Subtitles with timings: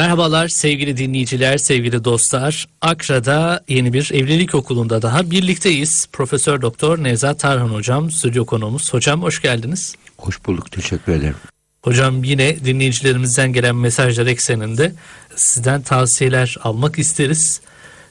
[0.00, 2.68] Merhabalar sevgili dinleyiciler, sevgili dostlar.
[2.80, 6.08] Akra'da yeni bir evlilik okulunda daha birlikteyiz.
[6.12, 8.94] Profesör Doktor Nevzat Tarhan hocam stüdyo konuğumuz.
[8.94, 9.94] Hocam hoş geldiniz.
[10.16, 11.34] Hoş bulduk, teşekkür ederim.
[11.82, 14.92] Hocam yine dinleyicilerimizden gelen mesajlar ekseninde
[15.36, 17.60] sizden tavsiyeler almak isteriz.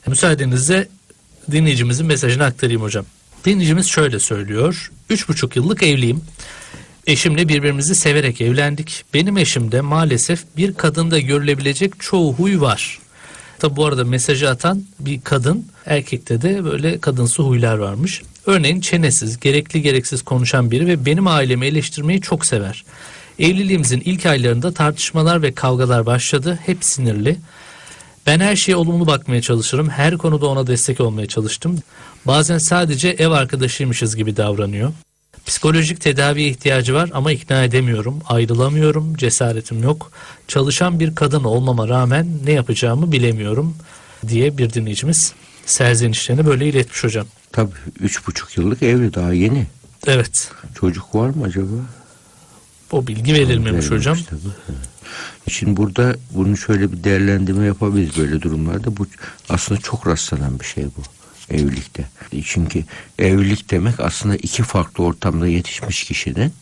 [0.06, 0.88] Müsaadenizle
[1.50, 3.04] dinleyicimizin mesajını aktarayım hocam.
[3.44, 4.90] Dinleyicimiz şöyle söylüyor.
[5.10, 6.20] Üç buçuk yıllık evliyim.
[7.10, 9.04] Eşimle birbirimizi severek evlendik.
[9.14, 12.98] Benim eşimde maalesef bir kadında görülebilecek çoğu huy var.
[13.58, 18.22] Tabi bu arada mesajı atan bir kadın, erkekte de böyle kadınsı huylar varmış.
[18.46, 22.84] Örneğin çenesiz, gerekli gereksiz konuşan biri ve benim ailemi eleştirmeyi çok sever.
[23.38, 26.58] Evliliğimizin ilk aylarında tartışmalar ve kavgalar başladı.
[26.66, 27.36] Hep sinirli.
[28.26, 29.88] Ben her şeye olumlu bakmaya çalışırım.
[29.88, 31.78] Her konuda ona destek olmaya çalıştım.
[32.26, 34.92] Bazen sadece ev arkadaşıymışız gibi davranıyor.
[35.46, 38.18] Psikolojik tedaviye ihtiyacı var ama ikna edemiyorum.
[38.28, 39.16] Ayrılamıyorum.
[39.16, 40.12] Cesaretim yok.
[40.48, 43.76] Çalışan bir kadın olmama rağmen ne yapacağımı bilemiyorum
[44.28, 45.32] diye bir dinleyicimiz
[45.66, 47.26] serzenişlerini böyle iletmiş hocam.
[47.52, 49.66] Tabii üç buçuk yıllık evli daha yeni.
[50.06, 50.50] Evet.
[50.74, 51.66] Çocuk var mı acaba?
[52.92, 53.50] O bilgi verilmemiş
[53.84, 54.18] Verilmemiş hocam.
[54.30, 54.74] tabii.
[55.48, 58.96] Şimdi burada bunu şöyle bir değerlendirme yapabiliriz böyle durumlarda.
[58.96, 59.06] Bu
[59.48, 61.02] aslında çok rastlanan bir şey bu
[61.50, 62.04] evlilikte.
[62.44, 62.84] Çünkü
[63.18, 66.52] evlilik demek aslında iki farklı ortamda yetişmiş kişinin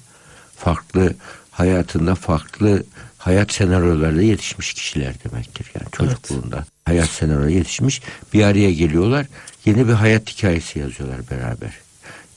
[0.56, 1.14] farklı
[1.50, 2.84] hayatında farklı
[3.18, 5.70] hayat senaryolarla yetişmiş kişiler demektir.
[5.74, 9.26] Yani çocukluğunda hayat senaryolarla yetişmiş bir araya geliyorlar.
[9.64, 11.72] Yeni bir hayat hikayesi yazıyorlar beraber.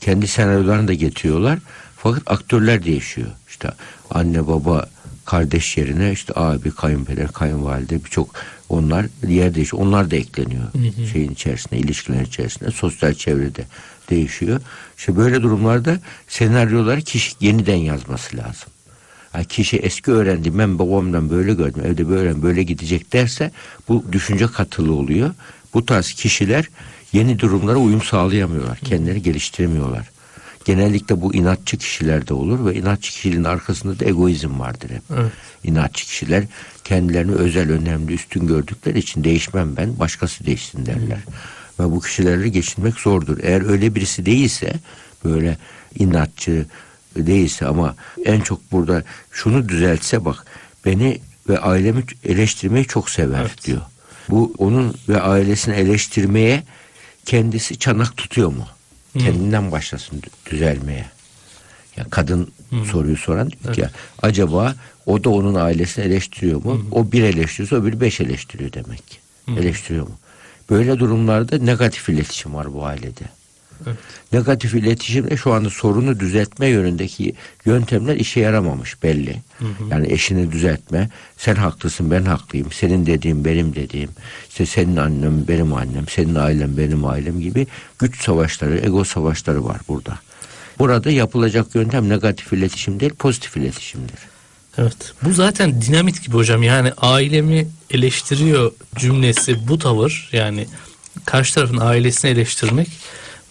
[0.00, 1.58] Kendi senaryolarını da getiriyorlar.
[1.96, 3.28] Fakat aktörler değişiyor.
[3.48, 3.70] İşte
[4.10, 4.88] anne baba
[5.24, 8.34] kardeş yerine işte abi, kayınpeder, kayınvalide birçok
[8.72, 9.82] onlar yer değişiyor.
[9.82, 10.64] Onlar da ekleniyor
[11.12, 13.64] şeyin içerisinde, ilişkilerin içerisinde, sosyal çevrede
[14.10, 14.60] değişiyor.
[14.98, 15.98] İşte böyle durumlarda
[16.28, 18.68] senaryoları kişi yeniden yazması lazım.
[19.34, 23.50] Yani kişi eski öğrendi ben babamdan böyle gördüm evde böyle böyle gidecek derse
[23.88, 25.34] bu düşünce katılı oluyor.
[25.74, 26.68] Bu tarz kişiler
[27.12, 28.78] yeni durumlara uyum sağlayamıyorlar.
[28.78, 30.10] Kendilerini geliştiremiyorlar.
[30.64, 35.02] Genellikle bu inatçı kişilerde olur ve inatçı kişiliğin arkasında da egoizm vardır hep.
[35.14, 35.32] Evet.
[35.64, 36.44] İnatçı kişiler
[36.84, 41.18] kendilerini özel, önemli, üstün gördükleri için değişmem ben, başkası değişsin derler.
[41.80, 43.38] Ve bu kişilerle geçinmek zordur.
[43.42, 44.72] Eğer öyle birisi değilse,
[45.24, 45.58] böyle
[45.98, 46.66] inatçı
[47.16, 50.46] değilse ama en çok burada şunu düzeltse bak,
[50.84, 53.64] beni ve ailemi eleştirmeyi çok sever Evet.
[53.64, 53.80] diyor.
[54.30, 56.62] Bu onun ve ailesini eleştirmeye
[57.24, 58.66] kendisi çanak tutuyor mu?
[59.18, 61.06] Kendinden başlasın dü- düzelmeye.
[61.96, 62.52] Ya kadın
[62.92, 63.90] soruyu soran diyor ki ya,
[64.22, 64.74] acaba
[65.06, 66.86] o da onun ailesini eleştiriyor mu?
[66.90, 69.08] O bir eleştiriyorsa öbürü beş eleştiriyor demek.
[69.10, 69.16] ki.
[69.58, 70.14] Eleştiriyor mu?
[70.70, 73.24] Böyle durumlarda negatif iletişim var bu ailede.
[73.86, 73.96] Evet.
[74.32, 77.34] Negatif iletişimde şu anda sorunu düzeltme yönündeki
[77.66, 79.42] yöntemler işe yaramamış belli.
[79.90, 84.10] Yani eşini düzeltme, sen haklısın ben haklıyım, senin dediğim benim dediğim,
[84.48, 87.66] işte senin annem benim annem, senin ailem benim ailem gibi
[87.98, 90.18] güç savaşları, ego savaşları var burada.
[90.78, 94.18] Burada yapılacak yöntem negatif iletişim değil, pozitif iletişimdir.
[94.78, 95.14] Evet.
[95.22, 96.62] Bu zaten dinamit gibi hocam.
[96.62, 100.66] Yani ailemi eleştiriyor cümlesi bu tavır yani
[101.24, 102.88] karşı tarafın ailesini eleştirmek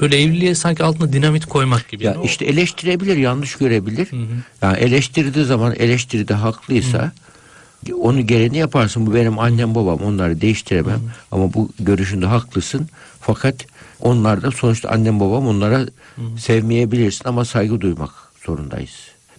[0.02, 2.04] böyle evliliğe sanki altına dinamit koymak gibi.
[2.04, 4.10] Ya işte eleştirebilir, yanlış görebilir.
[4.62, 7.12] Yani eleştirdiği zaman eleştiride haklıysa
[8.02, 9.08] onu gereğini yaparsın.
[9.08, 11.02] Bu benim annem babam onları değiştiremem.
[11.32, 12.90] Ama bu görüşünde haklısın.
[13.22, 13.66] Fakat
[14.00, 15.86] onlar da sonuçta annem babam onlara
[16.38, 18.12] sevmeyebilirsin ama saygı duymak
[18.46, 18.92] zorundayız.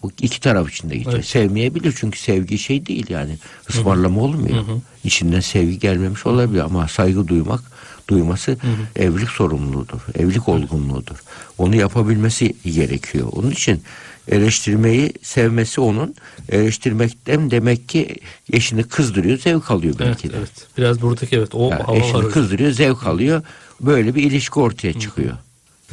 [0.02, 1.12] Bu iki taraf için de geçer.
[1.12, 1.24] Evet.
[1.24, 3.38] Sevmeyebilir çünkü sevgi şey değil yani.
[3.68, 4.64] Ismarlama olmuyor.
[5.04, 7.71] İçinden sevgi gelmemiş olabilir ama saygı duymak
[8.08, 8.56] duyması
[8.96, 10.00] evlilik sorumluluğudur.
[10.18, 11.16] Evlilik olgunluğudur.
[11.58, 13.28] Onu yapabilmesi gerekiyor.
[13.32, 13.82] Onun için
[14.28, 16.14] eleştirmeyi sevmesi onun
[16.48, 18.16] eleştirmekten demek ki
[18.52, 20.36] eşini kızdırıyor, zevk alıyor evet, belki de.
[20.38, 20.50] evet.
[20.78, 22.30] Biraz buradaki evet o Yani hava var eşini hocam.
[22.30, 23.42] kızdırıyor, zevk alıyor.
[23.80, 25.32] Böyle bir ilişki ortaya çıkıyor.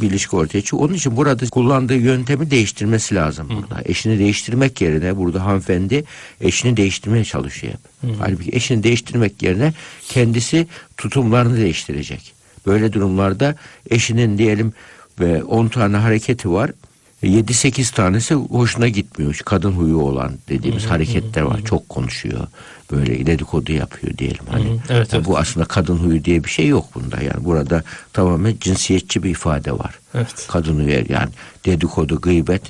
[0.01, 0.83] Bir ilişki ortaya çıkıyor.
[0.83, 3.81] Onun için burada kullandığı yöntemi değiştirmesi lazım burada.
[3.85, 6.03] Eşini değiştirmek yerine burada hanımefendi
[6.41, 8.15] eşini değiştirmeye çalışıyor hep.
[8.19, 9.73] Halbuki eşini değiştirmek yerine
[10.09, 12.33] kendisi tutumlarını değiştirecek.
[12.65, 13.55] Böyle durumlarda
[13.89, 14.73] eşinin diyelim
[15.19, 16.71] ve 10 tane hareketi var.
[17.23, 19.33] 7-8 tanesi hoşuna gitmiyor.
[19.33, 21.61] Şu Kadın huyu olan dediğimiz hareketler var.
[21.65, 22.47] Çok konuşuyor.
[22.91, 24.45] Böyle dedikodu yapıyor diyelim.
[24.51, 24.79] Hani Hı hı.
[24.89, 25.25] Evet, evet.
[25.25, 27.17] bu aslında kadın huyu diye bir şey yok bunda.
[27.21, 27.83] Yani burada
[28.13, 29.99] tamamen cinsiyetçi bir ifade var.
[30.15, 30.45] Evet.
[30.47, 31.29] Kadın huyu yani
[31.65, 32.61] dedikodu, gıybet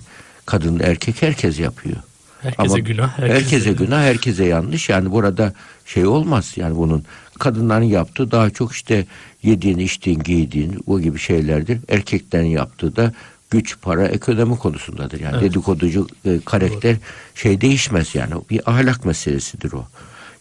[0.46, 1.98] kadın erkek herkes yapıyor.
[2.42, 4.90] Herkese günah, Herkese, herkese- günah, herkese yanlış.
[4.90, 5.54] Yani burada
[5.86, 6.54] şey olmaz.
[6.56, 7.04] Yani bunun
[7.40, 9.06] kadınların yaptığı daha çok işte
[9.44, 11.80] yediğin, içtiğin, giydiğin o gibi şeylerdir.
[11.90, 13.14] Erkeklerin yaptığı da
[13.50, 15.20] güç, para, ekonomi konusundadır.
[15.20, 15.50] Yani Evet.
[15.50, 16.96] dedikoducu e, karakter
[17.36, 18.34] şey değişmez yani.
[18.50, 19.88] Bir ahlak meselesidir o.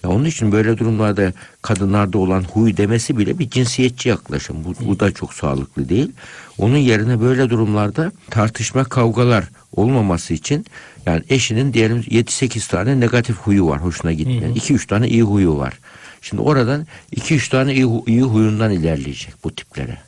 [0.04, 1.32] Ya onun için böyle durumlarda
[1.62, 4.64] kadınlarda olan huy demesi bile bir cinsiyetçi yaklaşım.
[4.64, 6.12] Bu, bu da çok sağlıklı değil.
[6.58, 10.66] Onun yerine böyle durumlarda tartışma, kavgalar olmaması için
[11.06, 14.54] yani eşinin diyelim 7-8 tane negatif huyu var hoşuna gitmeyen.
[14.54, 15.78] 2-3 tane iyi huyu var.
[16.20, 19.98] Şimdi oradan 2-3 tane iyi, iyi huyundan ilerleyecek bu tiplere.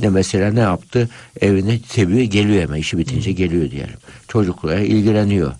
[0.00, 1.08] Ne mesela ne yaptı?
[1.40, 3.96] Evini seviyor, geliyor hemen işi bitince geliyor diyelim.
[4.28, 5.52] Çocuklara ilgileniyor.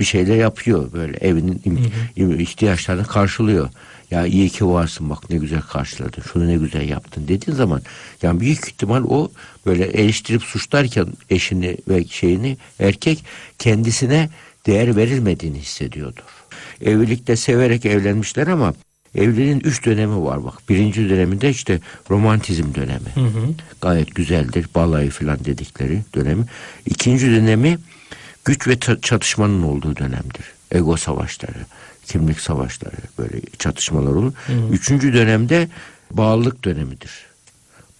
[0.00, 3.68] Bir şeyler yapıyor böyle evinin im- im- ihtiyaçlarını karşılıyor.
[4.10, 6.22] Ya iyi ki varsın bak ne güzel karşıladın.
[6.32, 7.82] Şunu ne güzel yaptın dediğin zaman
[8.22, 9.30] yani büyük ihtimal o
[9.66, 13.24] böyle eleştirip suçlarken eşini ve şeyini erkek
[13.58, 14.30] kendisine
[14.66, 16.22] değer verilmediğini hissediyordur.
[16.80, 18.74] Evlilikte severek evlenmişler ama
[19.14, 20.54] evliliğin üç dönemi var bak.
[20.68, 23.28] Birinci döneminde işte romantizm dönemi.
[23.80, 24.66] Gayet güzeldir.
[24.74, 26.44] Balayı falan dedikleri dönemi.
[26.86, 27.78] İkinci dönemi
[28.44, 30.44] güç ve ça- çatışmanın olduğu dönemdir.
[30.72, 31.58] Ego savaşları,
[32.06, 34.32] kimlik savaşları böyle çatışmalar olur.
[34.70, 35.68] Üçüncü dönemde
[36.10, 37.10] bağlılık dönemidir.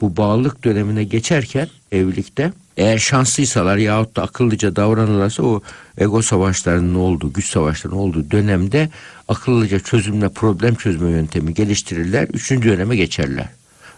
[0.01, 5.63] Bu bağlılık dönemine geçerken evlilikte eğer şanslıysalar yahut da akıllıca davranırlarsa o
[5.99, 8.91] ego savaşlarının olduğu, güç savaşlarının olduğu dönemde
[9.29, 12.29] akıllıca çözümle problem çözme yöntemi geliştirirler.
[12.33, 13.49] Üçüncü döneme geçerler.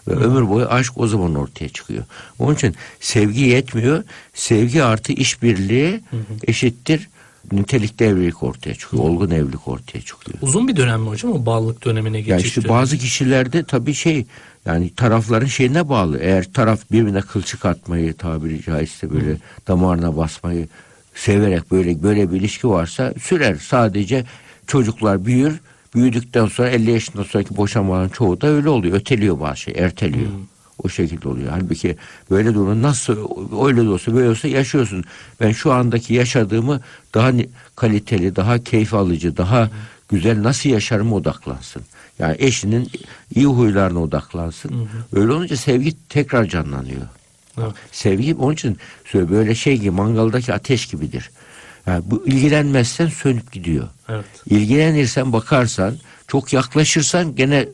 [0.07, 2.03] Ve ömür boyu aşk o zaman ortaya çıkıyor.
[2.39, 4.03] Onun için sevgi yetmiyor.
[4.33, 6.01] Sevgi artı işbirliği
[6.47, 7.09] eşittir
[7.51, 9.03] nitelikte evlilik ortaya çıkıyor.
[9.03, 10.37] Olgun evlilik ortaya çıkıyor.
[10.41, 12.79] Uzun bir dönem mi hocam o bağlılık dönemine geçiş Ya işte dönemi?
[12.79, 14.25] bazı kişilerde tabii şey
[14.65, 16.19] yani tarafların şeyine bağlı.
[16.19, 19.37] Eğer taraf birbirine kılçık atmayı tabiri caizse böyle
[19.67, 20.67] damarına basmayı
[21.15, 23.55] severek böyle böyle bir ilişki varsa sürer.
[23.55, 24.25] Sadece
[24.71, 25.59] çocuklar büyür.
[25.95, 28.95] Büyüdükten sonra 50 yaşından sonraki boşanmaların çoğu da öyle oluyor.
[28.95, 30.31] Öteliyor bazı şey, erteliyor.
[30.83, 31.49] O şekilde oluyor.
[31.51, 31.95] Halbuki
[32.29, 33.27] böyle durum nasıl
[33.65, 35.03] öyle de olsa böyle olsa yaşıyorsun.
[35.39, 36.81] Ben şu andaki yaşadığımı
[37.13, 37.31] daha
[37.75, 39.69] kaliteli, daha keyif alıcı, daha
[40.09, 41.81] güzel nasıl yaşarım odaklansın.
[42.19, 42.89] Yani eşinin
[43.35, 44.89] iyi huylarına odaklansın.
[45.13, 47.01] Öyle olunca sevgi tekrar canlanıyor.
[47.57, 47.71] Evet.
[47.91, 48.77] Sevgi onun için
[49.13, 51.31] böyle şey gibi mangaldaki ateş gibidir.
[51.91, 53.87] Yani bu ilgilenmezsen sönüp gidiyor.
[54.09, 54.25] Evet.
[54.45, 55.95] İlgilenirsen bakarsan
[56.27, 57.67] çok yaklaşırsan gene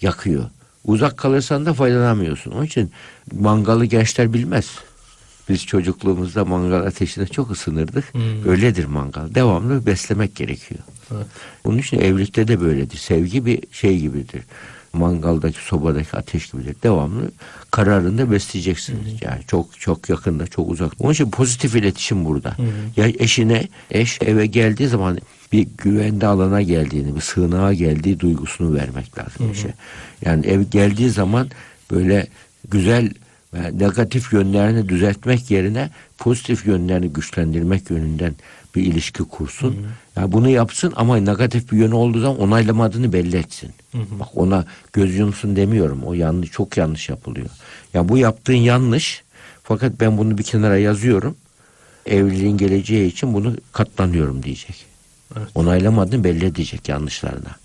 [0.00, 0.44] yakıyor.
[0.84, 2.50] Uzak kalırsan da faydalanamıyorsun.
[2.50, 2.90] Onun için
[3.32, 4.70] mangalı gençler bilmez.
[5.48, 8.04] Biz çocukluğumuzda mangal ateşinde çok ısınırdık.
[8.46, 9.34] Öyledir mangal.
[9.34, 10.80] Devamlı beslemek gerekiyor.
[11.14, 11.26] Evet.
[11.64, 12.96] Onun için evlilikte de böyledir.
[12.96, 14.42] Sevgi bir şey gibidir.
[14.94, 16.76] Mangaldaki sobadaki ateş gibidir.
[16.82, 17.30] Devamlı
[17.70, 19.22] kararında besleyeceksiniz.
[19.22, 20.92] Yani çok çok yakında, çok uzak.
[20.98, 22.56] Onun için pozitif iletişim burada.
[22.96, 25.18] Ya eşine, eş eve geldiği zaman
[25.52, 29.74] bir güvende alana geldiğini, bir sığınağa geldiği duygusunu vermek lazım eşe.
[30.24, 31.50] Yani ev geldiği zaman
[31.90, 32.26] böyle
[32.70, 33.10] güzel
[33.72, 38.34] negatif yönlerini düzeltmek yerine pozitif yönlerini güçlendirmek yönünden
[38.74, 39.76] bir ilişki kursun.
[40.16, 43.70] Yani bunu yapsın ama negatif bir yönü olduğu zaman onaylamadığını belli etsin.
[43.94, 46.02] Bak ona göz yumsun demiyorum.
[46.04, 47.48] O yanlış çok yanlış yapılıyor.
[47.94, 49.22] Ya bu yaptığın yanlış.
[49.62, 51.36] Fakat ben bunu bir kenara yazıyorum.
[52.06, 54.86] Evliliğin geleceği için bunu katlanıyorum diyecek.
[55.36, 55.48] Evet.
[55.54, 57.56] Onaylamadığını belli edecek yanlışlarına.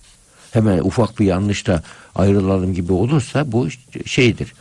[0.51, 1.83] Hemen ufak bir yanlışta
[2.15, 3.67] ayrılalım gibi olursa bu
[4.05, 4.53] şeydir.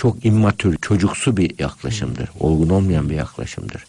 [0.00, 2.28] Çok immatür, çocuksu bir yaklaşımdır.
[2.40, 3.84] Olgun olmayan bir yaklaşımdır.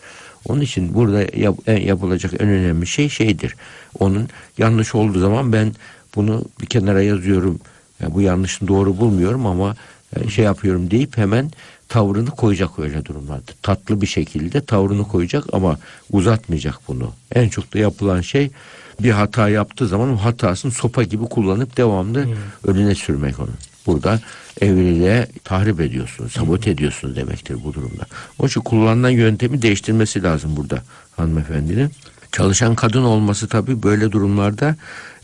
[0.50, 3.56] Onun için burada yap- yapılacak en önemli şey şeydir.
[4.00, 4.28] Onun
[4.58, 5.74] yanlış olduğu zaman ben
[6.16, 7.60] bunu bir kenara yazıyorum.
[8.00, 9.76] Ya bu yanlışını doğru bulmuyorum ama
[10.16, 11.52] e, şey yapıyorum deyip hemen
[11.90, 13.52] tavrını koyacak öyle durumlarda.
[13.62, 15.78] Tatlı bir şekilde tavrını koyacak ama
[16.12, 17.12] uzatmayacak bunu.
[17.36, 18.52] En çok da yapılan şey
[19.00, 22.28] bir hata yaptığı zaman o hatasını sopa gibi kullanıp devamlı
[22.68, 23.50] önüne sürmek onu.
[23.86, 24.20] Burada
[24.62, 28.06] evliliğe tahrip ediyorsunuz, sabote ediyorsunuz demektir bu durumda.
[28.40, 30.84] Onun için kullanılan yöntemi değiştirmesi lazım burada
[31.18, 31.92] hanımefendinin.
[32.32, 34.76] Çalışan kadın olması tabii böyle durumlarda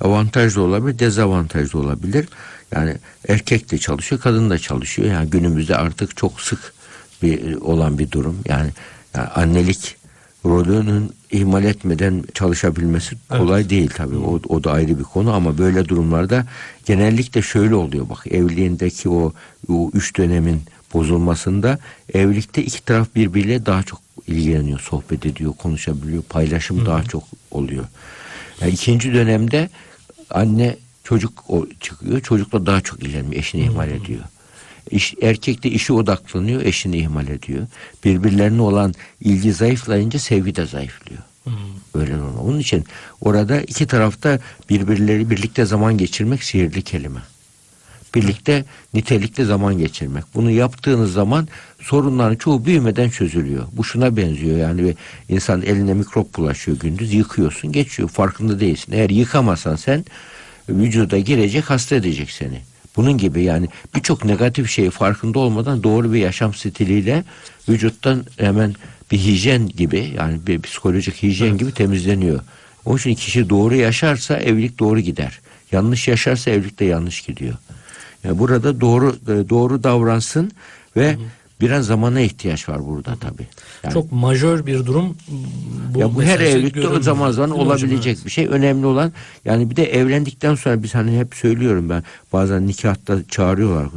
[0.02, 2.28] avantajlı olabilir, dezavantajlı olabilir.
[2.76, 2.98] Yani
[3.28, 5.12] erkek de çalışıyor, kadın da çalışıyor.
[5.12, 6.74] Yani günümüzde artık çok sık
[7.24, 8.40] bir olan bir durum.
[8.46, 8.70] Yani,
[9.16, 9.97] yani annelik
[10.50, 14.18] rolünün ihmal etmeden çalışabilmesi kolay değil tabii.
[14.18, 16.46] O, o da ayrı bir konu ama böyle durumlarda
[16.86, 19.34] genellikle şöyle oluyor bak evliliğindeki o,
[19.70, 20.62] o üç dönemin
[20.94, 21.80] bozulmasında
[22.14, 27.86] evlilikte iki taraf birbiriyle daha çok ilgileniyor, sohbet ediyor, konuşabiliyor, paylaşım daha çok oluyor.
[28.62, 29.70] Yani ikinci dönemde
[30.30, 31.44] anne çocuk
[31.80, 34.24] çıkıyor, çocukla daha çok ilgileniyor, eşini ihmal ediyor.
[34.92, 37.68] İş, erkek de işi odaklanıyor, eşini ihmal ediyor.
[38.06, 41.22] Birbirlerine olan ilgi zayıflayınca sevgi de zayıflıyor.
[41.94, 42.40] Öyle normal.
[42.40, 42.86] Onun için
[43.22, 44.40] orada iki tarafta
[44.70, 47.20] birbirleri birlikte zaman geçirmek sihirli kelime.
[48.16, 50.24] Birlikte nitelikli zaman geçirmek.
[50.36, 51.48] Bunu yaptığınız zaman
[51.82, 53.66] sorunların çoğu büyümeden çözülüyor.
[53.74, 54.96] Bu şuna benziyor yani bir
[55.30, 58.92] insan eline mikrop bulaşıyor gündüz yıkıyorsun geçiyor farkında değilsin.
[58.92, 60.06] Eğer yıkamasan sen
[60.70, 62.62] vücuda girecek hasta edecek seni.
[62.98, 67.24] Bunun gibi yani birçok negatif şeyi farkında olmadan doğru bir yaşam stiliyle
[67.70, 68.76] vücuttan hemen
[69.12, 72.40] bir hijyen gibi yani bir psikolojik hijyen gibi temizleniyor.
[72.86, 75.40] Onun için kişi doğru yaşarsa evlilik doğru gider.
[75.72, 77.56] Yanlış yaşarsa evlilik de yanlış gidiyor.
[78.24, 80.52] Yani burada doğru e, doğru davransın
[80.98, 81.18] ve
[81.62, 83.48] biraz zamana ihtiyaç var burada tabii.
[83.84, 85.18] Yani Çok majör bir durum.
[85.94, 87.68] Bu, ya bu her evlilikte o zaman zaman hocam?
[87.68, 88.26] olabilecek Evet.
[88.26, 88.48] bir şey.
[88.48, 89.14] Önemli olan
[89.46, 93.88] yani bir de evlendikten sonra biz hani hep söylüyorum ben bazen nikahta çağırıyorlar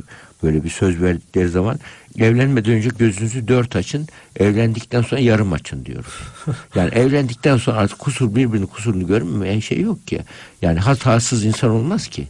[0.42, 1.78] böyle bir söz verdikleri zaman
[2.18, 6.12] evlenmeden önce gözünüzü dört açın evlendikten sonra yarım açın diyoruz.
[6.74, 10.20] Yani evlendikten sonra artık kusur birbirinin kusurunu görmeyen şey yok ki.
[10.62, 12.28] Yani hatasız insan olmaz ki.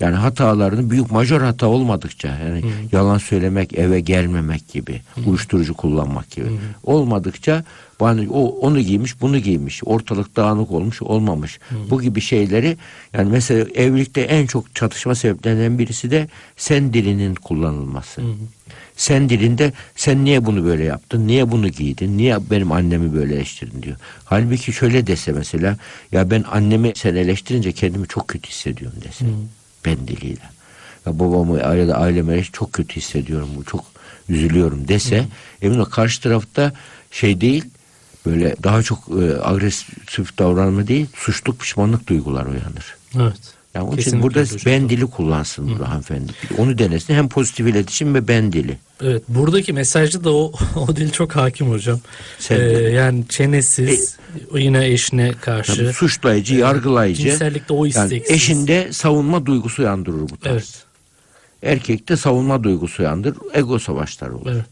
[0.00, 6.46] Yani hatalarını büyük majör hata olmadıkça yani yalan söylemek, eve gelmemek gibi, uyuşturucu kullanmak gibi
[6.82, 7.64] olmadıkça
[8.00, 11.58] bana o onu giymiş, bunu giymiş, ortalık dağınık olmuş, olmamış.
[11.90, 12.76] Bu gibi şeyleri
[13.12, 18.22] yani mesela evlilikte en çok çatışma sebeplerinden birisi de sen dilinin kullanılması.
[18.96, 21.26] Sen dilinde sen niye bunu böyle yaptın?
[21.26, 22.18] Niye bunu giydin?
[22.18, 23.96] Niye benim annemi böyle eleştirdin diyor.
[24.24, 25.76] Halbuki şöyle dese mesela
[26.12, 29.24] ya ben annemi sen eleştirince kendimi çok kötü hissediyorum dese.
[29.84, 30.44] Ben diliyle.
[31.06, 33.48] Ya babamı ailede aileme çok kötü hissediyorum.
[33.66, 33.84] Çok
[34.28, 35.24] üzülüyorum dese
[35.62, 36.72] emin ol karşı tarafta
[37.10, 37.64] şey değil
[38.26, 42.96] böyle daha çok e, agresif davranma değil suçluk pişmanlık duygular uyanır.
[43.16, 43.54] Evet.
[43.74, 44.58] Yani onun için burada hocam.
[44.66, 46.32] ben dili kullansın burada hanımefendi.
[46.58, 48.78] Onu denesin hem pozitif iletişim ve ben dili.
[49.02, 52.00] Evet buradaki mesajda da o o dil çok hakim hocam.
[52.38, 52.72] Sen Ee, de.
[52.82, 54.16] yani çenesiz
[54.54, 55.76] yine eşine karşı.
[55.76, 57.22] Tabii suçlayıcı, Ee, yargılayıcı.
[57.22, 58.36] cinsellikte o Yani isteksiz.
[58.36, 60.54] eşinde savunma duygusu uyandırır bu tarz.
[60.54, 60.84] Evet.
[61.62, 63.36] Erkekte savunma duygusu uyandırır.
[63.54, 64.50] Ego savaşları olur.
[64.52, 64.64] Evet.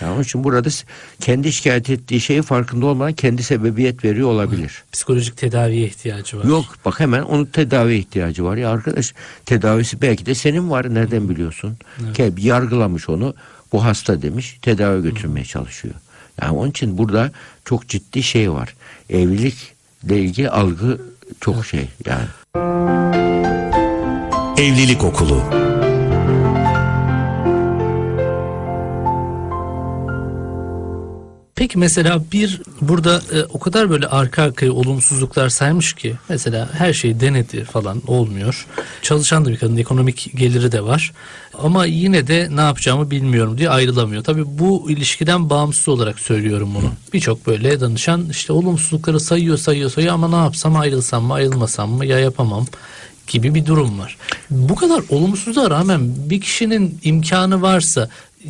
[0.00, 0.86] Yani onun için burada s-
[1.20, 4.82] kendi şikayet ettiği şeyi farkında olmadan kendi sebebiyet veriyor olabilir.
[4.92, 6.44] Psikolojik tedaviye ihtiyacı var.
[6.44, 8.56] Yok bak hemen onun tedavi ihtiyacı var.
[8.56, 9.14] Ya arkadaş
[9.46, 10.94] tedavisi belki de senin var.
[10.94, 11.76] Nereden biliyorsun?
[12.14, 13.34] Ki yargılamış onu.
[13.72, 14.58] Bu hasta demiş.
[14.62, 15.94] Tedavi götürmeye çalışıyor.
[16.42, 17.30] Yani onun için burada
[17.64, 18.74] çok ciddi şey var.
[19.10, 21.00] Evlilikle ilgili algı
[21.40, 22.26] çok şey yani.
[24.58, 25.42] Evlilik Okulu
[31.60, 36.92] Peki mesela bir burada e, o kadar böyle arka arkaya olumsuzluklar saymış ki mesela her
[36.92, 38.66] şeyi denedi falan olmuyor.
[39.02, 41.12] Çalışan da bir kadın ekonomik geliri de var.
[41.58, 44.24] Ama yine de ne yapacağımı bilmiyorum diye ayrılamıyor.
[44.24, 46.92] Tabii bu ilişkiden bağımsız olarak söylüyorum bunu.
[47.12, 52.06] Birçok böyle danışan işte olumsuzlukları sayıyor sayıyor sayıyor ama ne yapsam ayrılsam mı ayrılmasam mı
[52.06, 52.66] ya yapamam
[53.26, 54.16] gibi bir durum var.
[54.50, 56.00] Bu kadar olumsuzluğa rağmen
[56.30, 58.08] bir kişinin imkanı varsa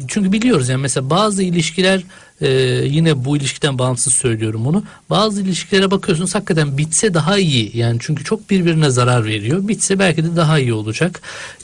[0.09, 2.03] çünkü biliyoruz yani mesela bazı ilişkiler
[2.41, 2.49] e,
[2.87, 4.85] yine bu ilişkiden bağımsız söylüyorum bunu.
[5.11, 7.77] Bazı ilişkilere bakıyorsunuz hakikaten bitse daha iyi.
[7.77, 9.69] Yani çünkü çok birbirine zarar veriyor.
[9.69, 11.21] Bitse belki de daha iyi olacak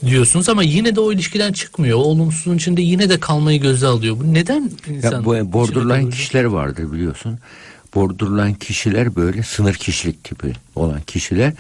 [0.07, 1.99] diyorsunuz ama yine de o ilişkiden çıkmıyor.
[1.99, 4.17] O olumsuzluğun içinde yine de kalmayı göze alıyor.
[4.21, 5.13] Bu neden insan?
[5.13, 7.39] Ya bu borderline kişiler vardır biliyorsun.
[7.95, 11.53] Borderline kişiler böyle sınır kişilik tipi olan kişiler.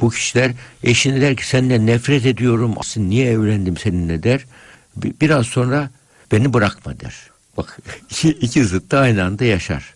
[0.00, 0.52] Bu kişiler
[0.84, 2.74] eşine der ki senden nefret ediyorum.
[2.96, 4.44] Niye evlendim seninle der.
[4.96, 5.90] Bi- Biraz sonra
[6.32, 7.14] beni bırakma der.
[7.56, 7.78] Bak
[8.10, 9.94] iki, iki zıttı aynı anda yaşar.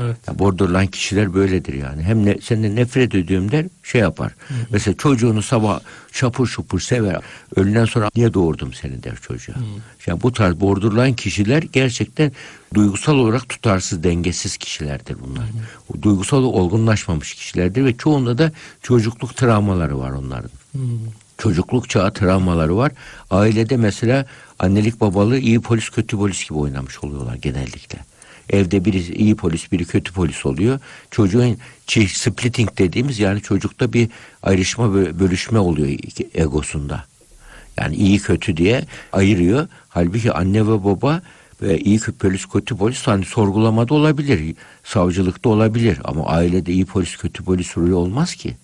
[0.00, 0.16] Evet.
[0.28, 2.02] Ya borderline kişiler böyledir yani.
[2.02, 4.34] Hem ne, senden nefret ediyorum der şey yapar.
[4.70, 5.80] Mesela çocuğunu sabah
[6.12, 7.20] şapur şupur sever.
[7.56, 9.56] Öğleden sonra niye doğurdum seni der çocuğa.
[10.06, 12.32] Yani bu tarz borderline kişiler gerçekten
[12.74, 15.44] duygusal olarak tutarsız, dengesiz kişilerdir bunlar.
[15.94, 20.50] O duygusal olgunlaşmamış kişilerdir ve çoğunda da çocukluk travmaları var onların.
[21.38, 22.92] Çocukluk çağı travmaları var.
[23.30, 24.26] Ailede mesela
[24.58, 27.98] annelik babalığı iyi polis kötü polis gibi oynamış oluyorlar genellikle.
[28.50, 30.80] Evde biri iyi polis biri kötü polis oluyor.
[31.10, 31.58] Çocuğun
[32.08, 34.08] splitting dediğimiz yani çocukta bir
[34.42, 35.98] ayrışma bö- bölüşme oluyor
[36.34, 37.04] egosunda.
[37.78, 39.68] Yani iyi kötü diye ayırıyor.
[39.88, 41.22] Halbuki anne ve baba
[41.62, 44.54] ve iyi polis kötü polis hani sorgulamada olabilir.
[44.84, 48.56] Savcılıkta olabilir ama ailede iyi polis kötü polis rolü olmaz ki.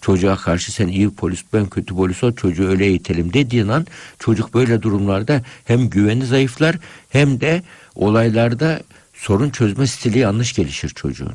[0.00, 3.86] Çocuğa karşı sen iyi polis ben kötü polis ol çocuğu öyle eğitelim dediğin an
[4.18, 6.76] çocuk böyle durumlarda hem güveni zayıflar
[7.10, 7.62] hem de
[7.94, 8.80] olaylarda
[9.14, 11.34] sorun çözme stili yanlış gelişir çocuğun.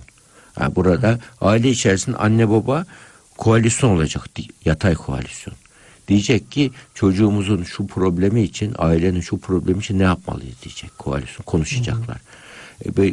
[0.55, 2.85] Ha, burada aile içerisinde anne baba
[3.37, 4.29] koalisyon olacak
[4.65, 5.55] yatay koalisyon.
[6.07, 12.17] Diyecek ki çocuğumuzun şu problemi için ailenin şu problemi için ne yapmalıyız diyecek koalisyon konuşacaklar.
[12.17, 12.44] Be-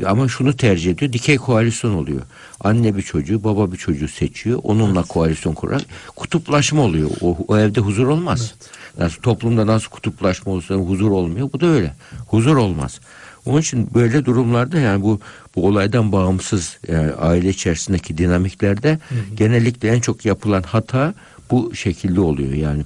[0.06, 1.12] Ama şunu tercih ediyor.
[1.12, 2.20] Dikey koalisyon oluyor.
[2.60, 4.60] Anne bir çocuğu, baba bir çocuğu seçiyor.
[4.62, 5.86] Onunla koalisyon kurar.
[6.16, 7.10] Kutuplaşma oluyor.
[7.20, 8.54] O, o evde huzur olmaz.
[8.98, 11.52] Nasıl toplumda nasıl kutuplaşma olsa huzur olmuyor.
[11.52, 11.94] Bu da öyle.
[12.26, 13.00] Huzur olmaz.
[13.46, 15.20] Onun için böyle durumlarda yani bu
[15.56, 18.98] bu olaydan bağımsız yani aile içerisindeki dinamiklerde
[19.34, 21.14] genellikle en çok yapılan hata
[21.50, 22.82] bu şekilde oluyor yani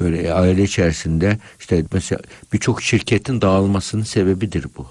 [0.00, 2.20] böyle aile içerisinde işte mesela
[2.52, 4.86] birçok şirketin dağılmasının sebebidir bu.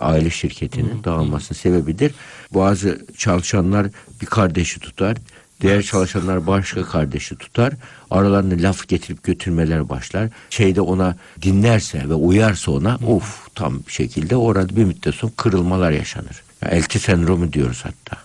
[0.00, 2.14] Aile şirketinin dağılmasının sebebidir.
[2.54, 3.86] Bazı çalışanlar
[4.20, 5.16] bir kardeşi tutar.
[5.60, 7.72] Diğer çalışanlar başka kardeşi tutar.
[8.10, 10.28] Aralarında laf getirip götürmeler başlar.
[10.50, 15.90] Şeyde ona dinlerse ve uyarsa ona of tam bir şekilde orada bir müddet sonra kırılmalar
[15.90, 16.42] yaşanır.
[16.62, 18.16] Yani elti sendromu diyoruz hatta.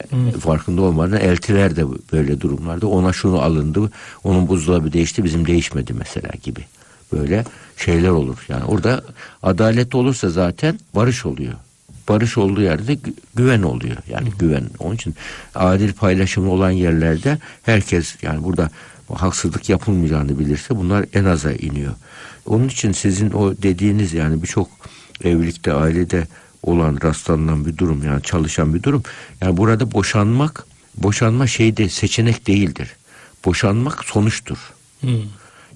[0.00, 3.90] E, Farkında olmadan eltiler de böyle durumlarda ona şunu alındı,
[4.24, 6.60] onun buzdolabı değişti, bizim değişmedi mesela gibi.
[7.12, 7.44] Böyle
[7.76, 8.36] şeyler olur.
[8.48, 9.04] Yani orada
[9.42, 11.54] adalet olursa zaten barış oluyor.
[12.08, 13.96] Barış olduğu yerde gü- güven oluyor.
[14.08, 14.64] Yani güven.
[14.78, 15.14] Onun için
[15.54, 18.70] adil paylaşımlı olan yerlerde herkes yani burada
[19.14, 21.92] haksızlık yapılmayacağını bilirse bunlar en aza iniyor.
[22.46, 24.68] Onun için sizin o dediğiniz yani birçok
[25.24, 26.26] evlilikte, ailede
[26.62, 29.02] olan rastlanılan bir durum yani çalışan bir durum.
[29.40, 32.88] Yani burada boşanmak, boşanma şeyde seçenek değildir.
[33.44, 34.58] Boşanmak sonuçtur.
[35.00, 35.10] Hmm.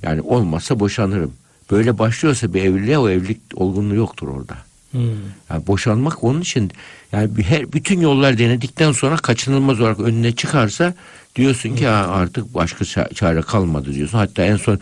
[0.04, 1.32] Yani olmazsa boşanırım.
[1.70, 4.54] Böyle başlıyorsa bir evliliğe o evlilik olgunluğu yoktur orada.
[4.90, 5.02] Hmm.
[5.50, 6.70] Yani boşanmak onun için
[7.12, 10.94] yani her bütün yollar denedikten sonra kaçınılmaz olarak önüne çıkarsa
[11.37, 14.18] diyorsun ki "Ha, artık başka ça- çare kalmadı diyorsun.
[14.18, 14.78] Hatta en son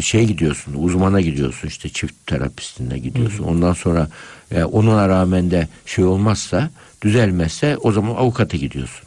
[0.00, 3.44] şey gidiyorsun uzmana gidiyorsun işte çift terapistine gidiyorsun.
[3.44, 4.08] Ondan sonra
[4.50, 6.70] e, ona rağmen de şey olmazsa
[7.02, 9.06] düzelmezse o zaman avukata gidiyorsun.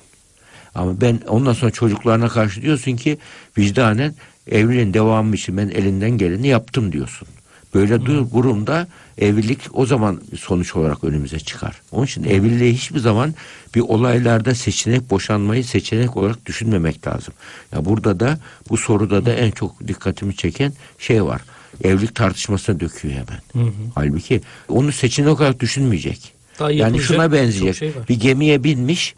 [0.75, 3.17] Ama ben ondan sonra çocuklarına karşı diyorsun ki
[3.57, 4.13] vicdanen
[4.49, 7.27] evliliğin devamı için ben elinden geleni yaptım diyorsun.
[7.73, 8.87] Böyle du- durumda
[9.17, 11.81] evlilik o zaman sonuç olarak önümüze çıkar.
[11.91, 13.33] Onun için evliliği hiçbir zaman
[13.75, 17.33] bir olaylarda seçenek boşanmayı seçenek olarak düşünmemek lazım.
[17.73, 18.39] Ya burada da
[18.69, 21.41] bu soruda da en çok dikkatimi çeken şey var.
[21.83, 23.41] Evlilik tartışmasına döküyor hemen.
[23.53, 23.73] Hı hı.
[23.95, 26.33] Halbuki onu seçenek olarak düşünmeyecek.
[26.59, 27.75] Daha Yani şuna benzeyecek.
[27.75, 28.07] şey var.
[28.09, 29.15] bir gemiye binmiş,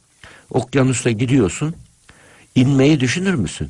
[0.49, 1.75] okyanusta gidiyorsun.
[2.55, 3.69] İnmeyi düşünür müsün?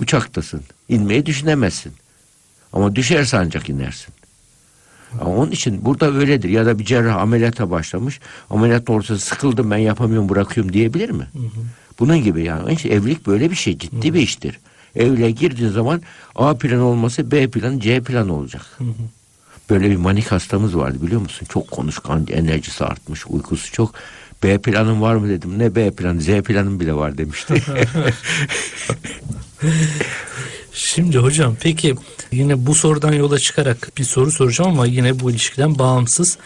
[0.00, 0.60] Uçaktasın.
[0.88, 1.92] İnmeyi düşünemezsin.
[2.72, 4.14] Ama düşerse ancak inersin.
[5.20, 6.48] Ama onun için burada öyledir.
[6.48, 8.20] Ya da bir cerrah ameliyata başlamış.
[8.50, 11.26] Ameliyatın ortası sıkıldım ben yapamıyorum bırakıyorum diyebilir mi?
[11.98, 12.72] Bunun gibi yani.
[12.72, 13.78] İçin evlilik böyle bir şey.
[13.78, 14.58] Ciddi bir iştir.
[14.96, 16.02] Evliliğe girdiğin zaman
[16.34, 18.78] A planı olması B planı C planı olacak.
[19.70, 21.46] Böyle bir manik hastamız vardı biliyor musun?
[21.50, 23.94] Çok konuşkan, enerjisi artmış, uykusu çok.
[24.42, 25.58] B planın var mı dedim.
[25.58, 26.20] Ne B planı?
[26.20, 27.54] Z planım bile var demişti.
[30.78, 31.94] Şimdi hocam peki
[32.32, 36.38] yine bu sorudan yola çıkarak bir soru soracağım ama yine bu ilişkiden bağımsız.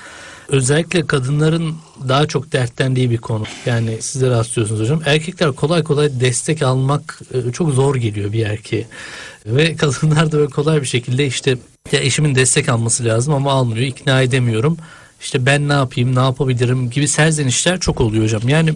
[0.48, 1.74] Özellikle kadınların
[2.08, 3.44] daha çok dertlendiği bir konu.
[3.66, 5.02] Yani siz de rastlıyorsunuz hocam.
[5.06, 8.86] Erkekler kolay kolay destek almak e, çok zor geliyor bir erkeğe.
[9.46, 11.58] Ve kadınlar da böyle kolay bir şekilde işte
[11.92, 14.76] ya eşimin destek alması lazım ama almıyor, ikna edemiyorum.
[15.22, 18.48] İşte ben ne yapayım, ne yapabilirim gibi serzenişler çok oluyor hocam.
[18.48, 18.74] Yani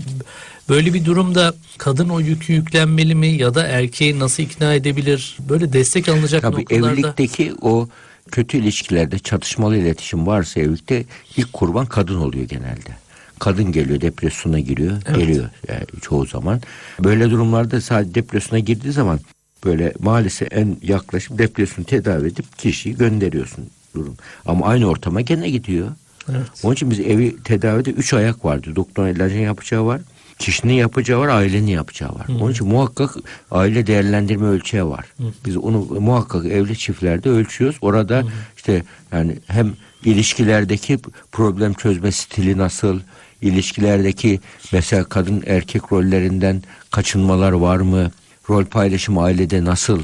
[0.69, 5.37] böyle bir durumda kadın o yükü yüklenmeli mi ya da erkeği nasıl ikna edebilir?
[5.49, 6.93] Böyle destek alınacak Tabii noktalarda.
[6.93, 7.89] evlilikteki o
[8.31, 11.05] kötü ilişkilerde çatışmalı iletişim varsa evlilikte
[11.37, 12.91] ilk kurban kadın oluyor genelde.
[13.39, 16.61] Kadın geliyor depresyona giriyor, geliyor yani çoğu zaman.
[17.05, 19.21] Böyle durumlarda sadece depresyona girdiği zaman
[19.65, 24.17] böyle maalesef en yaklaşık depresyonu tedavi edip kişiyi gönderiyorsun durum.
[24.47, 25.89] Ama aynı ortama gene gidiyor.
[26.31, 26.47] Evet.
[26.63, 28.77] Onun için biz evi tedavide üç ayak vardı.
[28.77, 30.01] Doktorun ilacın yapacağı var.
[30.39, 32.27] Kişinin yapacağı var, ailenin yapacağı var.
[32.41, 33.17] Onun için muhakkak
[33.51, 35.05] aile değerlendirme ölçeği var.
[35.47, 37.77] Biz onu muhakkak evli çiftlerde ölçüyoruz.
[37.81, 38.23] Orada
[38.57, 39.73] işte yani hem
[40.05, 40.99] ilişkilerdeki
[41.33, 43.01] problem çözme stili nasıl,
[43.43, 44.41] ilişkilerdeki
[44.73, 48.11] mesela kadın erkek rollerinden kaçınmalar var mı?
[48.51, 50.03] Rol paylaşımı ailede nasıl?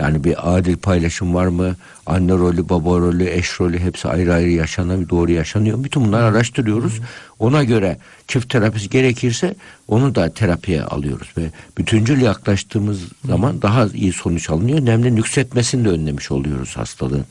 [0.00, 1.76] Yani bir adil paylaşım var mı?
[2.06, 5.84] Anne rolü, baba rolü, eş rolü hepsi ayrı ayrı yaşanıyor, doğru yaşanıyor.
[5.84, 7.00] Bütün bunları araştırıyoruz.
[7.40, 7.98] Ona göre
[8.28, 9.54] çift terapisi gerekirse
[9.88, 11.42] onu da terapiye alıyoruz ve
[11.78, 14.84] bütüncül yaklaştığımız zaman daha iyi sonuç alınıyor.
[14.84, 17.24] Nemli nüksetmesini de önlemiş oluyoruz hastalığın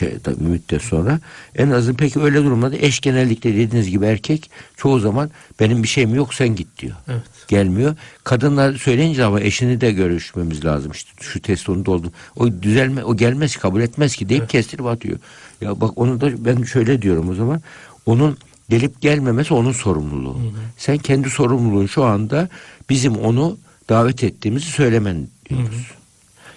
[0.00, 1.20] bir müddet sonra.
[1.56, 6.14] En azından peki öyle durumlarda eş genellikle dediğiniz gibi erkek çoğu zaman benim bir şeyim
[6.14, 7.22] yok sen git diyor Evet.
[7.48, 7.94] gelmiyor.
[8.24, 10.92] Kadınlar söyleyince ama eşini de görüşmemiz lazım.
[10.92, 12.12] İşte şu test onu doldu.
[12.36, 15.18] O düzelme o gelmez kabul etmez ki deyip kestirip atıyor.
[15.60, 17.62] Ya bak onu da ben şöyle diyorum o zaman.
[18.06, 18.38] Onun
[18.70, 20.38] gelip gelmemesi onun sorumluluğu.
[20.76, 22.48] Sen kendi sorumluluğun şu anda
[22.90, 25.86] bizim onu davet ettiğimizi söylemen diyoruz.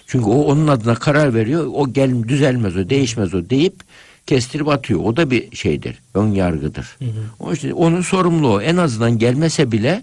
[0.06, 1.66] Çünkü o onun adına karar veriyor.
[1.74, 3.74] O gel düzelmez o, değişmez o deyip
[4.26, 5.00] kestirip atıyor.
[5.04, 5.98] O da bir şeydir.
[6.14, 6.96] Ön yargıdır.
[7.38, 10.02] Onun için onun sorumluluğu en azından gelmese bile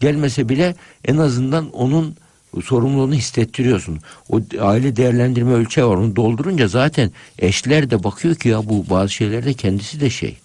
[0.00, 2.16] gelmese bile en azından onun
[2.64, 3.98] sorumluluğunu hissettiriyorsun.
[4.30, 5.96] O aile değerlendirme ölçeği var.
[5.96, 10.36] Onu doldurunca zaten eşler de bakıyor ki ya bu bazı şeylerde kendisi de şey.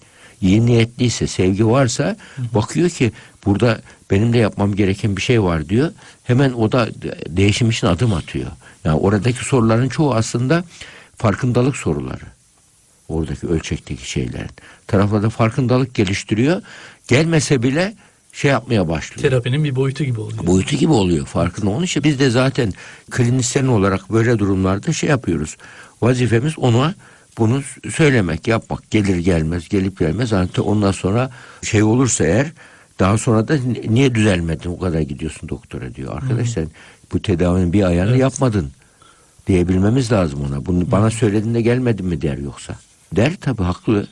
[0.44, 2.16] İyi niyetliyse, sevgi varsa
[2.54, 3.12] bakıyor ki
[3.46, 3.80] Burada
[4.10, 5.92] benim de yapmam gereken bir şey var diyor.
[6.24, 6.88] Hemen o da
[7.28, 8.50] değişim için adım atıyor.
[8.84, 10.64] Yani oradaki soruların çoğu aslında
[11.16, 12.24] farkındalık soruları.
[13.08, 14.50] Oradaki ölçekteki şeylerin.
[14.86, 16.62] Taraflarda farkındalık geliştiriyor.
[17.08, 17.94] Gelmese bile
[18.32, 19.30] şey yapmaya başlıyor.
[19.30, 20.46] Terapinin bir boyutu gibi oluyor.
[20.46, 21.70] boyutu gibi oluyor farkında.
[21.70, 22.72] Onun için biz de zaten
[23.10, 25.56] klinisyen olarak böyle durumlarda şey yapıyoruz.
[26.02, 26.94] Vazifemiz ona
[27.38, 28.90] bunu söylemek, yapmak.
[28.90, 30.32] Gelir gelmez, gelip gelmez.
[30.32, 31.30] Hatta ondan sonra
[31.62, 32.52] şey olursa eğer
[32.98, 33.56] daha sonra da
[33.88, 36.16] niye düzelmedin o kadar gidiyorsun doktora diyor.
[36.16, 36.68] Arkadaş sen
[37.12, 38.20] bu tedavinin bir ayarını Evet.
[38.20, 38.70] yapmadın
[39.46, 40.66] diyebilmemiz lazım ona.
[40.66, 42.74] Bunu bana söylediğinde gelmedin mi der yoksa.
[43.12, 44.06] Der tabii haklı.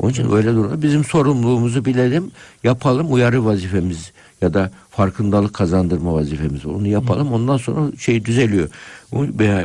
[0.00, 2.30] Onun için öyle durumda bizim sorumluluğumuzu bilelim,
[2.64, 6.66] yapalım uyarı vazifemiz ya da farkındalık kazandırma vazifemiz.
[6.66, 8.68] Onu yapalım ondan sonra şey düzeliyor.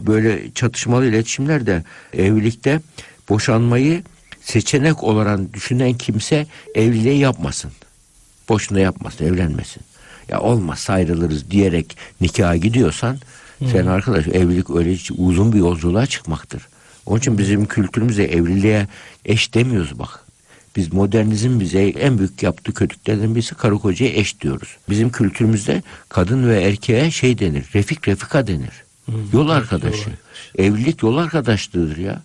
[0.08, 2.82] Böyle çatışmalı iletişimlerde evlilikte
[3.30, 4.04] boşanmayı
[4.42, 7.72] seçenek olarak düşünen kimse evliliği yapmasın.
[8.50, 9.82] Boşuna yapmasın, evlenmesin.
[10.30, 13.18] Ya olmazsa ayrılırız diyerek nikaha gidiyorsan
[13.72, 16.68] sen arkadaş evlilik öyle uzun bir yolculuğa çıkmaktır.
[17.06, 18.88] Onun için bizim kültürümüzde evliliğe
[19.26, 20.25] eş demiyoruz bak.
[20.76, 24.78] Biz modernizm bize en büyük yaptığı kötülüklerden birisi karı kocaya eş diyoruz.
[24.90, 27.66] Bizim kültürümüzde kadın ve erkeğe şey denir.
[27.76, 28.84] Refik refika denir.
[29.34, 29.86] Yol arkadaşı.
[29.86, 30.10] arkadaşı.
[30.58, 32.22] Evlilik yol arkadaşlığıdır ya.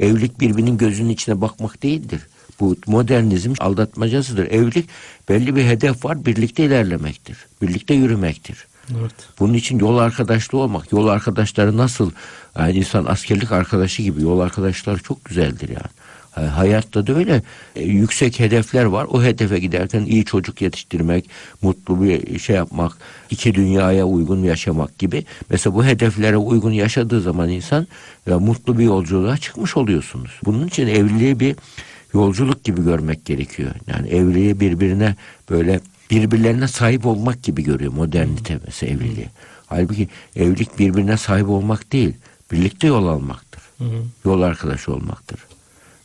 [0.00, 2.20] Evlilik birbirinin gözünün içine bakmak değildir.
[2.60, 4.46] Bu modernizm aldatmacasıdır.
[4.46, 4.88] Evlilik
[5.28, 7.38] belli bir hedef var, birlikte ilerlemektir.
[7.62, 8.66] Birlikte yürümektir.
[9.00, 9.12] Evet.
[9.40, 10.92] Bunun için yol arkadaşlığı olmak.
[10.92, 12.10] Yol arkadaşları nasıl?
[12.58, 15.90] Yani insan askerlik arkadaşı gibi yol arkadaşları çok güzeldir yani.
[16.36, 17.42] Ha- Hayatta da öyle
[17.76, 19.06] e, yüksek hedefler var.
[19.10, 21.30] O hedefe giderken iyi çocuk yetiştirmek,
[21.62, 22.92] mutlu bir şey yapmak,
[23.30, 25.24] iki dünyaya uygun yaşamak gibi.
[25.50, 27.86] Mesela bu hedeflere uygun yaşadığı zaman insan
[28.26, 30.30] ya, mutlu bir yolculuğa çıkmış oluyorsunuz.
[30.44, 31.56] Bunun için evliliği bir
[32.14, 33.70] yolculuk gibi görmek gerekiyor.
[33.86, 35.16] Yani evliliği birbirine
[35.50, 39.26] böyle birbirlerine sahip olmak gibi görüyor modernite mesela evliliği.
[39.66, 42.12] Halbuki evlilik birbirine sahip olmak değil,
[42.52, 43.62] birlikte yol almaktır.
[44.24, 45.40] Yol arkadaşı olmaktır.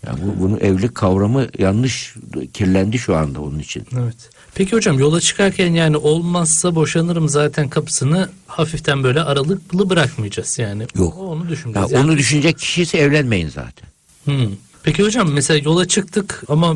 [0.08, 2.16] Yani bu, bunu evlilik kavramı yanlış
[2.54, 3.84] kirlendi şu anda onun için.
[4.04, 4.30] Evet.
[4.56, 10.86] Peki hocam yola çıkarken yani olmazsa boşanırım zaten kapısını hafiften böyle aralıklı bırakmayacağız yani.
[10.96, 11.18] Yok.
[11.18, 11.92] O- Onu Ya düşüneceğiz.
[11.92, 12.04] yani.
[12.06, 13.88] onu düşünecek kişi ise evlenmeyin zaten.
[14.26, 14.52] Hmm.
[14.84, 16.76] Peki hocam mesela yola çıktık ama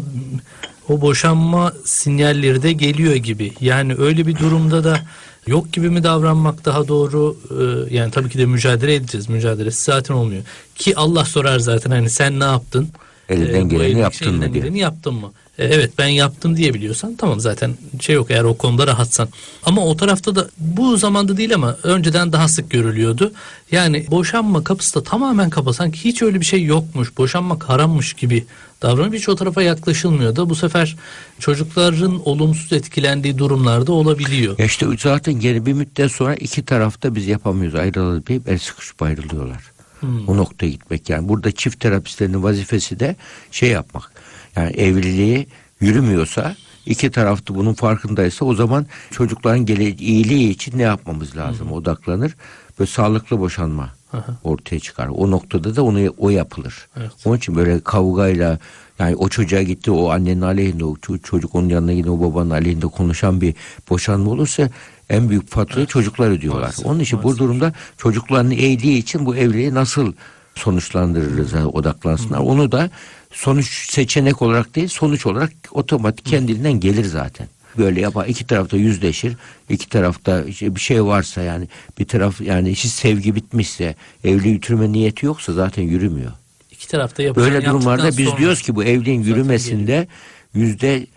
[0.90, 3.54] o boşanma sinyalleri de geliyor gibi.
[3.62, 5.00] Yani öyle bir durumda da
[5.48, 7.38] yok gibi mi davranmak daha doğru?
[7.52, 9.30] Ee, yani tabii ki de mücadele edeceğiz.
[9.30, 10.44] Mücadelesi zaten olmuyor.
[10.76, 12.90] Ki Allah sorar zaten hani sen ne yaptın?
[13.30, 14.78] Elinden bu geleni yaptın mı diye.
[14.78, 15.32] yaptın mı?
[15.58, 19.30] E, evet ben yaptım diyebiliyorsan tamam zaten şey yok eğer o konuda rahatsan.
[19.64, 23.34] Ama o tarafta da bu zamanda değil ama önceden daha sık görülüyordu.
[23.72, 27.18] Yani boşanma kapısı da tamamen kapa sanki hiç öyle bir şey yokmuş.
[27.18, 28.46] Boşanmak harammış gibi
[28.82, 30.96] davranıp hiç o tarafa yaklaşılmıyor da bu sefer
[31.40, 34.60] çocukların olumsuz etkilendiği durumlarda olabiliyor.
[34.60, 39.02] Ya işte zaten geri bir müddet sonra iki tarafta biz yapamıyoruz ayrılalım deyip el sıkışıp
[39.02, 39.75] ayrılıyorlar.
[40.06, 40.28] Hmm.
[40.30, 43.15] O noktaya gitmek yani burada çift terapistlerin vazifesi de
[43.52, 44.12] şey yapmak.
[44.56, 45.48] Yani evliliği
[45.80, 52.36] yürümüyorsa iki tarafta bunun farkındaysa o zaman çocukların gele iyiliği için ne yapmamız lazım odaklanır
[52.80, 54.38] ve sağlıklı boşanma Aha.
[54.44, 55.08] ortaya çıkar.
[55.08, 56.88] O noktada da onu o yapılır.
[56.98, 57.12] Evet.
[57.26, 58.60] Onun için böyle kavgayla
[59.00, 62.50] yani o çocuğa gitti o annenin aleyhinde o ço- çocuk onun yanına gidiyor o babanın
[62.50, 63.56] aleyhinde konuşan bir
[63.89, 64.70] boşanma olursa
[65.10, 66.76] en büyük faturayı çocuklar ödüyorlar.
[66.84, 70.13] Onun için bu durumda çocukların iyiliği için bu evliliği nasıl
[70.56, 72.39] sonuçlandırırız odaklansınlar.
[72.39, 72.89] Onu da
[73.32, 77.48] sonuç seçenek olarak değil sonuç olarak otomatik kendiliğinden gelir zaten.
[77.78, 79.38] Böyle yapar iki tarafta yüzleşir.
[79.70, 81.68] iki tarafta işte bir şey varsa yani
[82.00, 86.32] bir taraf yani hiç sevgi bitmişse evli yürütme niyeti yoksa zaten yürümüyor.
[86.72, 90.08] İki tarafta yapılan Böyle durumlarda biz diyoruz ki bu evliliğin yürümesinde
[90.54, 91.08] yüzde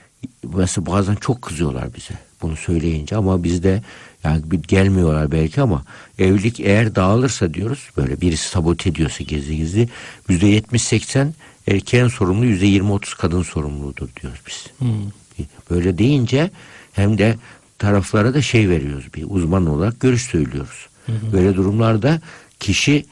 [0.55, 3.83] mesela bazen çok kızıyorlar bize bunu söyleyince ama bizde
[4.25, 5.85] yani bir gelmiyorlar belki ama
[6.19, 9.89] evlilik eğer dağılırsa diyoruz böyle birisi sabote ediyorsa gizli gizli
[10.29, 11.35] yüzde yetmiş seksen
[11.69, 14.67] erkeğin sorumlu yüzde yirmi otuz kadın sorumludur diyoruz biz.
[14.79, 15.47] Hmm.
[15.71, 16.51] Böyle deyince
[16.93, 17.37] hem de
[17.79, 20.89] taraflara da şey veriyoruz bir uzman olarak görüş söylüyoruz.
[21.33, 22.21] Böyle durumlarda
[22.61, 23.07] kişi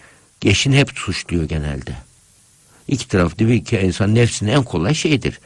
[0.45, 1.97] eşini hep suçluyor genelde.
[2.89, 3.65] İki taraf değil mi?
[3.65, 5.41] ki insan nefsinin en kolay şeyidir.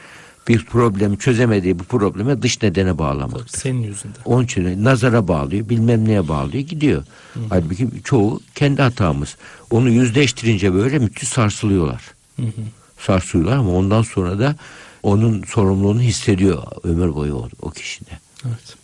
[0.51, 3.59] Bir problemi çözemediği bu probleme dış nedene bağlamaktır.
[3.59, 4.21] Senin yüzünden.
[4.25, 7.03] Onun için nazara bağlıyor, bilmem neye bağlıyor, gidiyor.
[7.49, 9.37] Halbuki çoğu kendi hatamız.
[9.71, 12.03] Onu yüzleştirince böyle müthiş sarsılıyorlar.
[12.37, 12.51] Hı hı.
[12.99, 14.57] Sarsılıyorlar ama ondan sonra da
[15.03, 18.11] onun sorumluluğunu hissediyor ömür boyu o, o kişide.
[18.47, 18.77] Evet.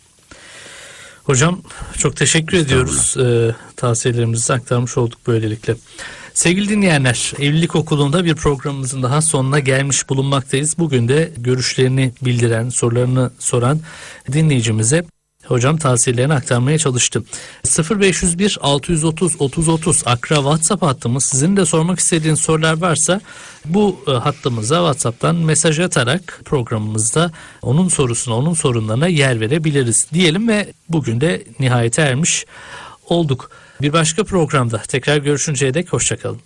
[1.23, 1.61] Hocam
[1.97, 3.15] çok teşekkür ediyoruz.
[3.19, 5.75] Ee, tavsiyelerimizi aktarmış olduk böylelikle.
[6.37, 10.77] Sevgili dinleyenler, Evlilik Okulu'nda bir programımızın daha sonuna gelmiş bulunmaktayız.
[10.77, 13.79] Bugün de görüşlerini bildiren, sorularını soran
[14.31, 15.05] dinleyicimize
[15.45, 17.25] hocam tavsiyelerini aktarmaya çalıştım.
[17.99, 21.25] 0501 630 30 30 Akra WhatsApp hattımız.
[21.25, 23.21] Sizin de sormak istediğiniz sorular varsa
[23.65, 30.73] bu e, hattımıza WhatsApp'tan mesaj atarak programımızda onun sorusuna, onun sorunlarına yer verebiliriz diyelim ve
[30.89, 32.45] bugün de nihayete ermiş
[33.05, 33.51] olduk.
[33.81, 36.41] Bir başka programda tekrar görüşünceye dek hoşçakalın.